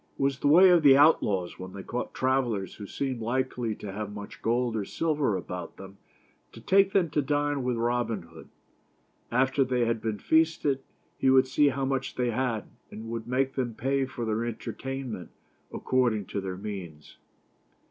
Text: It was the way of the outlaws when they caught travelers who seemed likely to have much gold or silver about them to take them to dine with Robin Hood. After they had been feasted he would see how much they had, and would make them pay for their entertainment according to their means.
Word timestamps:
It 0.17 0.21
was 0.23 0.39
the 0.39 0.47
way 0.47 0.69
of 0.71 0.81
the 0.81 0.97
outlaws 0.97 1.59
when 1.59 1.73
they 1.73 1.83
caught 1.83 2.11
travelers 2.15 2.73
who 2.73 2.87
seemed 2.87 3.21
likely 3.21 3.75
to 3.75 3.91
have 3.91 4.11
much 4.11 4.41
gold 4.41 4.75
or 4.75 4.83
silver 4.83 5.37
about 5.37 5.77
them 5.77 5.97
to 6.53 6.59
take 6.59 6.91
them 6.91 7.11
to 7.11 7.21
dine 7.21 7.61
with 7.61 7.77
Robin 7.77 8.23
Hood. 8.23 8.49
After 9.31 9.63
they 9.63 9.85
had 9.85 10.01
been 10.01 10.17
feasted 10.17 10.81
he 11.19 11.29
would 11.29 11.45
see 11.45 11.67
how 11.67 11.85
much 11.85 12.15
they 12.15 12.31
had, 12.31 12.63
and 12.89 13.11
would 13.11 13.27
make 13.27 13.53
them 13.53 13.75
pay 13.75 14.05
for 14.05 14.25
their 14.25 14.43
entertainment 14.43 15.29
according 15.71 16.25
to 16.25 16.41
their 16.41 16.57
means. 16.57 17.17